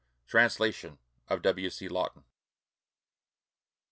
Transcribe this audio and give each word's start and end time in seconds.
Translation 0.25 0.97
of 1.27 1.43
W. 1.43 1.69
C. 1.69 1.87
Lawton. 1.87 2.23